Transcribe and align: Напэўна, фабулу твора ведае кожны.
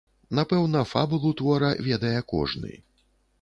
Напэўна, 0.37 0.79
фабулу 0.93 1.33
твора 1.43 1.69
ведае 1.89 2.15
кожны. 2.35 2.73